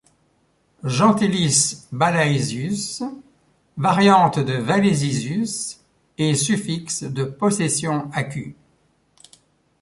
[0.83, 3.03] Gentilice Balaesius,
[3.77, 5.79] variante de Valesisus,
[6.17, 8.55] et suffixe de possession acus.